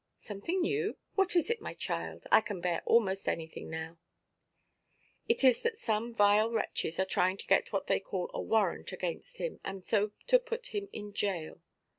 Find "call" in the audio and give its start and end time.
7.99-8.31